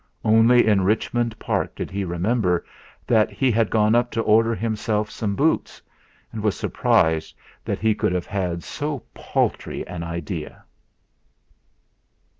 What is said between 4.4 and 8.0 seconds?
himself some boots, and was surprised that he